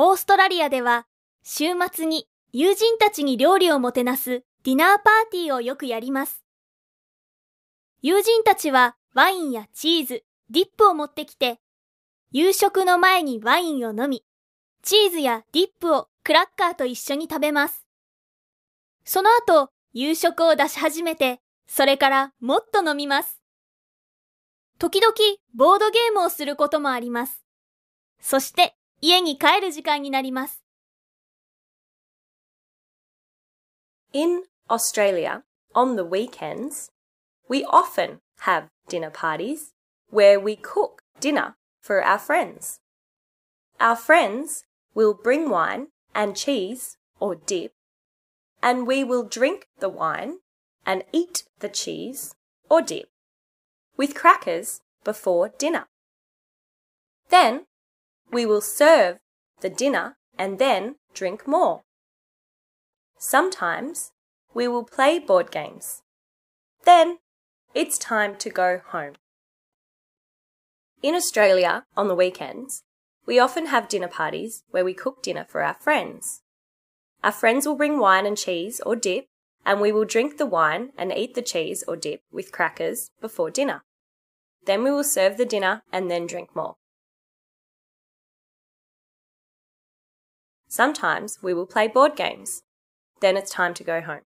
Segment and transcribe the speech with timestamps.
[0.00, 1.08] オーストラリアでは
[1.42, 6.44] 週末に友人たちに料理をもてなすディナーパーティーをよくやります。
[8.00, 11.58] 友人たちはワインやチーズ、ディップを持ってきて、
[12.30, 14.22] 夕食の前にワインを飲み、
[14.82, 17.84] チーズやディップをクラッカーと一緒に食べます。
[19.04, 23.40] その後、夕食を出し始めて、それからもっと飲みます。
[24.78, 25.12] 時々
[25.56, 27.42] ボードゲームをすることもあります。
[28.20, 30.63] そして家に帰る時間になります。
[34.13, 36.91] In Australia, on the weekends,
[37.49, 39.73] we often have dinner parties
[40.11, 42.79] where we cook dinner for our friends.
[43.79, 47.73] Our friends will bring wine and cheese or dip,
[48.61, 50.39] and we will drink the wine
[50.85, 52.35] and eat the cheese
[52.69, 53.09] or dip
[53.97, 55.87] with crackers before dinner.
[57.29, 57.65] Then
[58.30, 59.18] we will serve
[59.60, 61.82] the dinner and then drink more.
[63.18, 64.12] Sometimes
[64.54, 66.02] we will play board games.
[66.84, 67.18] Then
[67.74, 69.14] it's time to go home.
[71.02, 72.82] In Australia, on the weekends,
[73.26, 76.42] we often have dinner parties where we cook dinner for our friends.
[77.22, 79.26] Our friends will bring wine and cheese or dip,
[79.66, 83.50] and we will drink the wine and eat the cheese or dip with crackers before
[83.50, 83.82] dinner.
[84.64, 86.76] Then we will serve the dinner and then drink more.
[90.68, 92.62] Sometimes we will play board games.
[93.20, 94.27] Then it's time to go home.